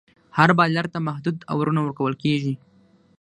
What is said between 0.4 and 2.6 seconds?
بالر ته محدود اوورونه ورکول کیږي.